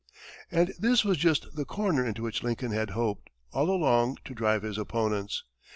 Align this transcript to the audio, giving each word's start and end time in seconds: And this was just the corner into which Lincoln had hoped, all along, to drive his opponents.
And 0.49 0.73
this 0.79 1.03
was 1.05 1.19
just 1.19 1.55
the 1.55 1.63
corner 1.63 2.03
into 2.03 2.23
which 2.23 2.41
Lincoln 2.41 2.71
had 2.71 2.89
hoped, 2.89 3.29
all 3.53 3.69
along, 3.69 4.17
to 4.25 4.33
drive 4.33 4.63
his 4.63 4.79
opponents. 4.79 5.43